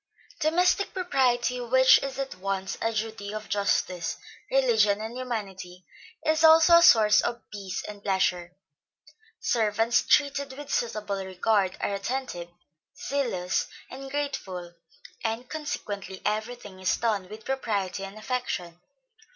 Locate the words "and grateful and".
13.91-15.47